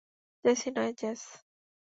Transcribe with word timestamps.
Jassy 0.45 0.69
নয়, 0.75 0.93
jazz. 0.93 1.19